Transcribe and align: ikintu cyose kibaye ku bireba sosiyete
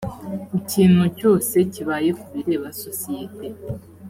ikintu 0.59 1.03
cyose 1.17 1.55
kibaye 1.73 2.09
ku 2.19 2.25
bireba 2.33 2.69
sosiyete 2.83 3.47